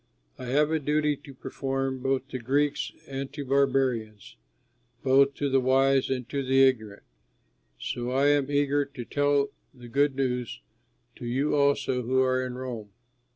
I 0.39 0.45
have 0.45 0.71
a 0.71 0.79
duty 0.79 1.15
to 1.17 1.33
perform 1.35 1.99
both 1.99 2.27
to 2.29 2.39
Greeks 2.39 2.91
and 3.07 3.31
to 3.33 3.45
barbarians; 3.45 4.35
both 5.03 5.35
to 5.35 5.47
the 5.47 5.59
wise 5.59 6.09
and 6.09 6.27
to 6.29 6.43
the 6.43 6.63
ignorant; 6.63 7.03
so 7.77 8.09
I 8.09 8.29
am 8.29 8.49
eager 8.49 8.83
to 8.83 9.05
tell 9.05 9.51
the 9.75 9.87
good 9.89 10.15
news 10.15 10.59
to 11.17 11.27
you 11.27 11.53
also 11.55 12.01
who 12.01 12.19
are 12.23 12.43
in 12.43 12.55
Rome. 12.55 12.89